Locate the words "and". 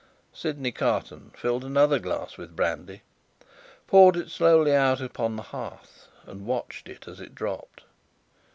6.25-6.47